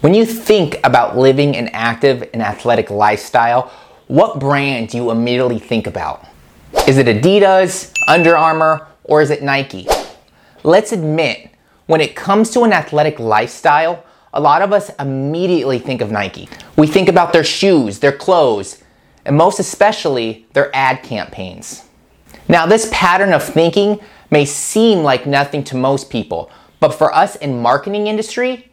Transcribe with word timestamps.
When 0.00 0.14
you 0.14 0.24
think 0.24 0.80
about 0.82 1.18
living 1.18 1.54
an 1.56 1.68
active 1.74 2.26
and 2.32 2.40
athletic 2.40 2.88
lifestyle, 2.88 3.70
what 4.06 4.40
brand 4.40 4.88
do 4.88 4.96
you 4.96 5.10
immediately 5.10 5.58
think 5.58 5.86
about? 5.86 6.26
Is 6.88 6.96
it 6.96 7.06
Adidas, 7.06 7.92
Under 8.08 8.34
Armour, 8.34 8.88
or 9.04 9.20
is 9.20 9.28
it 9.28 9.42
Nike? 9.42 9.86
Let's 10.62 10.92
admit, 10.92 11.50
when 11.84 12.00
it 12.00 12.16
comes 12.16 12.48
to 12.52 12.62
an 12.62 12.72
athletic 12.72 13.18
lifestyle, 13.18 14.02
a 14.32 14.40
lot 14.40 14.62
of 14.62 14.72
us 14.72 14.90
immediately 14.98 15.78
think 15.78 16.00
of 16.00 16.10
Nike. 16.10 16.48
We 16.78 16.86
think 16.86 17.10
about 17.10 17.34
their 17.34 17.44
shoes, 17.44 17.98
their 17.98 18.16
clothes, 18.16 18.82
and 19.26 19.36
most 19.36 19.60
especially 19.60 20.46
their 20.54 20.74
ad 20.74 21.02
campaigns. 21.02 21.84
Now, 22.48 22.64
this 22.64 22.88
pattern 22.90 23.34
of 23.34 23.42
thinking 23.42 24.00
may 24.30 24.46
seem 24.46 25.00
like 25.00 25.26
nothing 25.26 25.62
to 25.64 25.76
most 25.76 26.08
people, 26.08 26.50
but 26.78 26.94
for 26.94 27.14
us 27.14 27.36
in 27.36 27.60
marketing 27.60 28.06
industry, 28.06 28.69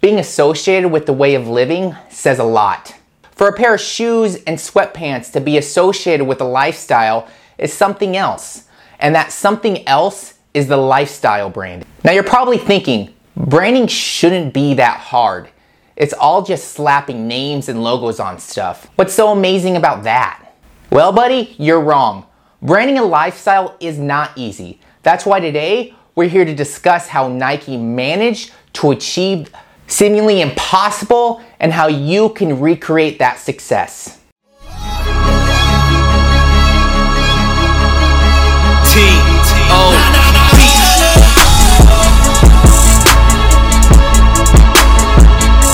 being 0.00 0.18
associated 0.18 0.88
with 0.88 1.06
the 1.06 1.12
way 1.12 1.34
of 1.34 1.48
living 1.48 1.94
says 2.08 2.38
a 2.38 2.44
lot. 2.44 2.94
For 3.32 3.48
a 3.48 3.52
pair 3.52 3.74
of 3.74 3.80
shoes 3.80 4.36
and 4.44 4.58
sweatpants 4.58 5.32
to 5.32 5.40
be 5.40 5.58
associated 5.58 6.24
with 6.24 6.40
a 6.40 6.44
lifestyle 6.44 7.28
is 7.58 7.72
something 7.72 8.16
else, 8.16 8.64
and 8.98 9.14
that 9.14 9.32
something 9.32 9.86
else 9.86 10.34
is 10.54 10.66
the 10.68 10.76
lifestyle 10.76 11.50
brand. 11.50 11.84
Now 12.04 12.12
you're 12.12 12.22
probably 12.22 12.58
thinking, 12.58 13.14
branding 13.36 13.86
shouldn't 13.86 14.54
be 14.54 14.74
that 14.74 15.00
hard. 15.00 15.48
It's 15.96 16.14
all 16.14 16.42
just 16.42 16.72
slapping 16.72 17.28
names 17.28 17.68
and 17.68 17.82
logos 17.82 18.20
on 18.20 18.38
stuff. 18.38 18.88
What's 18.96 19.12
so 19.12 19.32
amazing 19.32 19.76
about 19.76 20.04
that? 20.04 20.54
Well, 20.90 21.12
buddy, 21.12 21.54
you're 21.58 21.80
wrong. 21.80 22.26
Branding 22.62 22.98
a 22.98 23.04
lifestyle 23.04 23.76
is 23.80 23.98
not 23.98 24.32
easy. 24.36 24.80
That's 25.02 25.26
why 25.26 25.40
today 25.40 25.94
we're 26.14 26.28
here 26.28 26.44
to 26.44 26.54
discuss 26.54 27.08
how 27.08 27.28
Nike 27.28 27.76
managed 27.76 28.52
to 28.74 28.90
achieve 28.90 29.50
seemingly 29.90 30.40
impossible 30.40 31.42
and 31.58 31.72
how 31.72 31.88
you 31.88 32.28
can 32.30 32.60
recreate 32.60 33.18
that 33.18 33.38
success. 33.38 34.18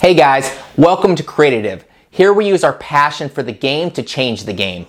Hey 0.01 0.15
guys, 0.15 0.57
welcome 0.77 1.17
to 1.17 1.23
Creative. 1.23 1.85
Here 2.11 2.33
we 2.33 2.47
use 2.47 2.65
our 2.65 2.75
passion 2.75 3.29
for 3.29 3.43
the 3.43 3.53
game 3.53 3.91
to 3.91 4.03
change 4.03 4.45
the 4.45 4.53
game. 4.53 4.87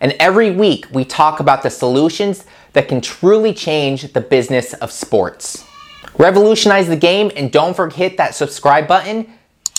And 0.00 0.12
every 0.20 0.50
week 0.50 0.86
we 0.92 1.04
talk 1.04 1.40
about 1.40 1.62
the 1.62 1.70
solutions 1.70 2.44
that 2.72 2.88
can 2.88 3.00
truly 3.00 3.52
change 3.52 4.12
the 4.12 4.20
business 4.20 4.72
of 4.74 4.90
sports. 4.90 5.69
Revolutionize 6.20 6.86
the 6.86 6.98
game 6.98 7.32
and 7.34 7.50
don't 7.50 7.74
forget 7.74 8.18
that 8.18 8.34
subscribe 8.34 8.86
button 8.86 9.26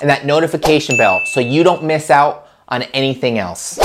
and 0.01 0.09
that 0.09 0.25
notification 0.25 0.97
bell 0.97 1.21
so 1.23 1.39
you 1.39 1.63
don't 1.63 1.83
miss 1.83 2.09
out 2.09 2.47
on 2.67 2.81
anything 2.95 3.37
else. 3.37 3.77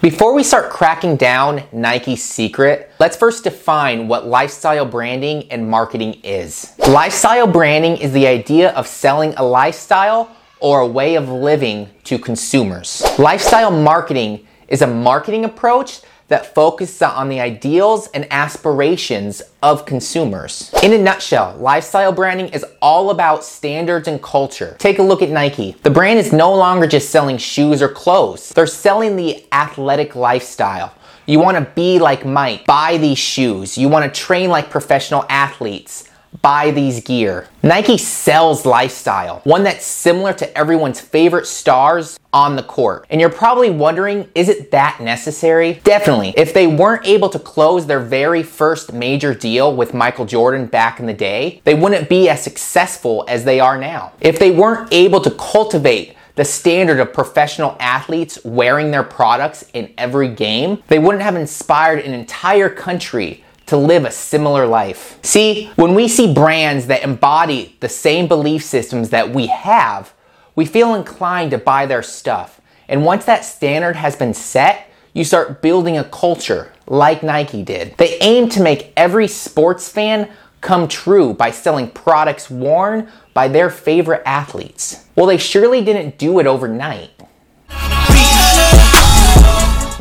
Before 0.00 0.34
we 0.34 0.44
start 0.44 0.70
cracking 0.70 1.16
down 1.16 1.64
Nike's 1.72 2.22
secret, 2.22 2.92
let's 3.00 3.16
first 3.16 3.42
define 3.42 4.06
what 4.06 4.28
lifestyle 4.28 4.86
branding 4.86 5.50
and 5.50 5.68
marketing 5.68 6.20
is. 6.22 6.78
Lifestyle 6.78 7.48
branding 7.48 7.96
is 7.96 8.12
the 8.12 8.28
idea 8.28 8.70
of 8.74 8.86
selling 8.86 9.34
a 9.38 9.42
lifestyle 9.42 10.30
or 10.60 10.78
a 10.78 10.86
way 10.86 11.16
of 11.16 11.28
living 11.28 11.90
to 12.04 12.20
consumers. 12.20 13.02
Lifestyle 13.18 13.72
marketing 13.72 14.46
is 14.68 14.82
a 14.82 14.86
marketing 14.86 15.44
approach 15.44 16.02
that 16.28 16.54
focuses 16.54 17.02
on 17.02 17.28
the 17.28 17.40
ideals 17.40 18.08
and 18.08 18.26
aspirations 18.30 19.42
of 19.62 19.86
consumers. 19.86 20.72
In 20.82 20.92
a 20.92 20.98
nutshell, 20.98 21.56
lifestyle 21.58 22.12
branding 22.12 22.48
is 22.48 22.64
all 22.82 23.10
about 23.10 23.44
standards 23.44 24.08
and 24.08 24.22
culture. 24.22 24.76
Take 24.78 24.98
a 24.98 25.02
look 25.02 25.22
at 25.22 25.30
Nike. 25.30 25.76
The 25.82 25.90
brand 25.90 26.18
is 26.18 26.32
no 26.32 26.54
longer 26.54 26.86
just 26.86 27.10
selling 27.10 27.38
shoes 27.38 27.82
or 27.82 27.88
clothes, 27.88 28.50
they're 28.50 28.66
selling 28.66 29.16
the 29.16 29.44
athletic 29.52 30.16
lifestyle. 30.16 30.92
You 31.28 31.40
want 31.40 31.56
to 31.56 31.72
be 31.74 31.98
like 31.98 32.24
Mike, 32.24 32.66
buy 32.66 32.98
these 32.98 33.18
shoes. 33.18 33.76
You 33.76 33.88
want 33.88 34.04
to 34.04 34.20
train 34.20 34.48
like 34.48 34.70
professional 34.70 35.24
athletes 35.28 36.08
buy 36.42 36.70
these 36.70 37.02
gear. 37.02 37.48
Nike 37.62 37.98
sells 37.98 38.66
lifestyle, 38.66 39.40
one 39.44 39.64
that's 39.64 39.84
similar 39.84 40.32
to 40.34 40.58
everyone's 40.58 41.00
favorite 41.00 41.46
stars 41.46 42.18
on 42.32 42.56
the 42.56 42.62
court. 42.62 43.06
And 43.10 43.20
you're 43.20 43.30
probably 43.30 43.70
wondering, 43.70 44.28
is 44.34 44.48
it 44.48 44.70
that 44.70 45.00
necessary? 45.00 45.80
Definitely. 45.84 46.34
If 46.36 46.52
they 46.52 46.66
weren't 46.66 47.06
able 47.06 47.28
to 47.30 47.38
close 47.38 47.86
their 47.86 48.00
very 48.00 48.42
first 48.42 48.92
major 48.92 49.34
deal 49.34 49.74
with 49.74 49.94
Michael 49.94 50.26
Jordan 50.26 50.66
back 50.66 51.00
in 51.00 51.06
the 51.06 51.14
day, 51.14 51.62
they 51.64 51.74
wouldn't 51.74 52.08
be 52.08 52.28
as 52.28 52.42
successful 52.42 53.24
as 53.28 53.44
they 53.44 53.60
are 53.60 53.78
now. 53.78 54.12
If 54.20 54.38
they 54.38 54.50
weren't 54.50 54.92
able 54.92 55.20
to 55.22 55.30
cultivate 55.30 56.14
the 56.34 56.44
standard 56.44 57.00
of 57.00 57.14
professional 57.14 57.76
athletes 57.80 58.38
wearing 58.44 58.90
their 58.90 59.02
products 59.02 59.64
in 59.72 59.92
every 59.96 60.28
game, 60.28 60.82
they 60.88 60.98
wouldn't 60.98 61.22
have 61.22 61.34
inspired 61.34 62.00
an 62.00 62.12
entire 62.12 62.68
country 62.68 63.42
to 63.66 63.76
live 63.76 64.04
a 64.04 64.10
similar 64.10 64.66
life. 64.66 65.18
See, 65.22 65.70
when 65.76 65.94
we 65.94 66.08
see 66.08 66.32
brands 66.32 66.86
that 66.86 67.02
embody 67.02 67.76
the 67.80 67.88
same 67.88 68.28
belief 68.28 68.64
systems 68.64 69.10
that 69.10 69.30
we 69.30 69.46
have, 69.48 70.14
we 70.54 70.64
feel 70.64 70.94
inclined 70.94 71.50
to 71.50 71.58
buy 71.58 71.86
their 71.86 72.02
stuff. 72.02 72.60
And 72.88 73.04
once 73.04 73.24
that 73.24 73.44
standard 73.44 73.96
has 73.96 74.16
been 74.16 74.34
set, 74.34 74.88
you 75.12 75.24
start 75.24 75.62
building 75.62 75.98
a 75.98 76.04
culture 76.04 76.72
like 76.86 77.22
Nike 77.22 77.62
did. 77.62 77.96
They 77.96 78.18
aim 78.18 78.48
to 78.50 78.62
make 78.62 78.92
every 78.96 79.28
sports 79.28 79.88
fan 79.88 80.30
come 80.60 80.88
true 80.88 81.34
by 81.34 81.50
selling 81.50 81.90
products 81.90 82.50
worn 82.50 83.10
by 83.34 83.48
their 83.48 83.70
favorite 83.70 84.22
athletes. 84.24 85.04
Well, 85.16 85.26
they 85.26 85.38
surely 85.38 85.84
didn't 85.84 86.18
do 86.18 86.38
it 86.38 86.46
overnight. 86.46 87.10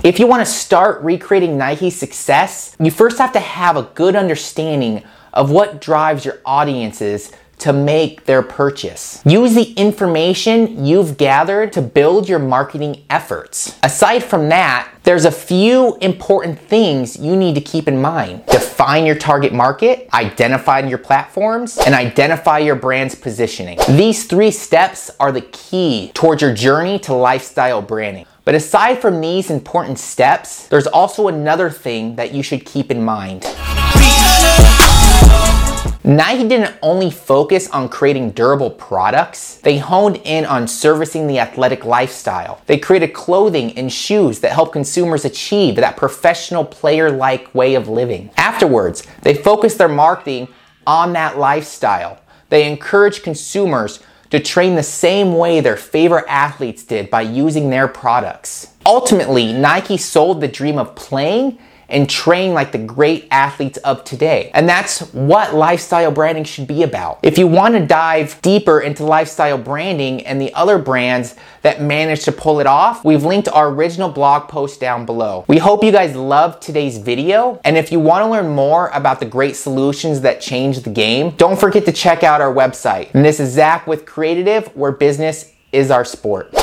If 0.05 0.19
you 0.19 0.27
want 0.27 0.45
to 0.45 0.53
start 0.53 1.01
recreating 1.01 1.57
Nike's 1.57 1.95
success, 1.95 2.75
you 2.79 2.91
first 2.91 3.17
have 3.17 3.33
to 3.33 3.39
have 3.39 3.75
a 3.75 3.89
good 3.95 4.15
understanding 4.15 5.01
of 5.33 5.49
what 5.49 5.81
drives 5.81 6.23
your 6.23 6.37
audiences 6.45 7.31
to 7.57 7.73
make 7.73 8.25
their 8.25 8.43
purchase. 8.43 9.19
Use 9.25 9.55
the 9.55 9.73
information 9.73 10.85
you've 10.85 11.17
gathered 11.17 11.73
to 11.73 11.81
build 11.81 12.29
your 12.29 12.37
marketing 12.37 13.03
efforts. 13.09 13.79
Aside 13.81 14.23
from 14.23 14.49
that, 14.49 14.93
there's 15.01 15.25
a 15.25 15.31
few 15.31 15.95
important 15.95 16.59
things 16.59 17.17
you 17.17 17.35
need 17.35 17.55
to 17.55 17.61
keep 17.61 17.87
in 17.87 17.99
mind. 17.99 18.45
Define 18.45 19.07
your 19.07 19.15
target 19.15 19.53
market, 19.53 20.07
identify 20.13 20.81
your 20.81 20.99
platforms, 20.99 21.79
and 21.79 21.95
identify 21.95 22.59
your 22.59 22.75
brand's 22.75 23.15
positioning. 23.15 23.79
These 23.89 24.25
three 24.25 24.51
steps 24.51 25.09
are 25.19 25.31
the 25.31 25.41
key 25.41 26.11
towards 26.13 26.43
your 26.43 26.53
journey 26.53 26.99
to 26.99 27.13
lifestyle 27.15 27.81
branding. 27.81 28.27
But 28.45 28.53
aside 28.53 29.01
from 29.01 29.21
these 29.21 29.49
important 29.49 29.97
steps, 29.97 30.67
there's 30.67 30.85
also 30.85 31.27
another 31.27 31.71
thing 31.71 32.15
that 32.17 32.31
you 32.31 32.43
should 32.43 32.63
keep 32.63 32.91
in 32.91 33.03
mind. 33.03 33.43
Nike 36.03 36.47
didn't 36.47 36.75
only 36.83 37.09
focus 37.09 37.67
on 37.71 37.89
creating 37.89 38.29
durable 38.29 38.69
products, 38.69 39.55
they 39.55 39.79
honed 39.79 40.21
in 40.23 40.45
on 40.45 40.67
servicing 40.67 41.25
the 41.25 41.39
athletic 41.39 41.83
lifestyle. 41.83 42.61
They 42.67 42.77
created 42.77 43.13
clothing 43.13 43.75
and 43.75 43.91
shoes 43.91 44.39
that 44.41 44.51
help 44.51 44.71
consumers 44.71 45.25
achieve 45.25 45.77
that 45.77 45.97
professional 45.97 46.63
player 46.63 47.09
like 47.09 47.53
way 47.55 47.73
of 47.73 47.87
living. 47.87 48.29
Afterwards, 48.37 49.01
they 49.23 49.33
focused 49.33 49.79
their 49.79 49.89
marketing 49.89 50.49
on 50.85 51.13
that 51.13 51.39
lifestyle. 51.39 52.21
They 52.49 52.69
encouraged 52.69 53.23
consumers 53.23 53.99
to 54.29 54.39
train 54.39 54.75
the 54.75 54.83
same 54.83 55.35
way 55.35 55.59
their 55.59 55.77
favorite 55.77 56.25
athletes 56.27 56.83
did 56.83 57.09
by 57.09 57.21
using 57.21 57.69
their 57.69 57.87
products. 57.87 58.73
Ultimately, 58.85 59.53
Nike 59.53 59.97
sold 59.97 60.41
the 60.41 60.47
dream 60.47 60.77
of 60.77 60.95
playing 60.95 61.59
and 61.89 62.09
train 62.09 62.53
like 62.53 62.71
the 62.71 62.77
great 62.77 63.27
athletes 63.31 63.77
of 63.79 64.03
today. 64.03 64.51
And 64.53 64.67
that's 64.67 65.01
what 65.13 65.53
lifestyle 65.53 66.11
branding 66.11 66.43
should 66.43 66.67
be 66.67 66.83
about. 66.83 67.19
If 67.23 67.37
you 67.37 67.47
want 67.47 67.75
to 67.75 67.85
dive 67.85 68.41
deeper 68.41 68.81
into 68.81 69.03
lifestyle 69.03 69.57
branding 69.57 70.25
and 70.25 70.41
the 70.41 70.53
other 70.53 70.77
brands 70.77 71.35
that 71.61 71.81
manage 71.81 72.23
to 72.25 72.31
pull 72.31 72.59
it 72.59 72.67
off, 72.67 73.03
we've 73.03 73.23
linked 73.23 73.47
our 73.49 73.69
original 73.69 74.09
blog 74.09 74.47
post 74.47 74.79
down 74.79 75.05
below. 75.05 75.45
We 75.47 75.57
hope 75.57 75.83
you 75.83 75.91
guys 75.91 76.15
loved 76.15 76.61
today's 76.61 76.97
video. 76.97 77.59
And 77.63 77.77
if 77.77 77.91
you 77.91 77.99
want 77.99 78.23
to 78.25 78.29
learn 78.29 78.49
more 78.49 78.89
about 78.89 79.19
the 79.19 79.25
great 79.25 79.55
solutions 79.55 80.21
that 80.21 80.41
change 80.41 80.81
the 80.81 80.89
game, 80.89 81.31
don't 81.31 81.59
forget 81.59 81.85
to 81.85 81.91
check 81.91 82.23
out 82.23 82.41
our 82.41 82.53
website. 82.53 83.13
And 83.13 83.23
this 83.23 83.39
is 83.39 83.51
Zach 83.51 83.87
with 83.87 84.05
Creative, 84.05 84.67
where 84.75 84.91
business 84.91 85.51
is 85.71 85.91
our 85.91 86.05
sport. 86.05 86.53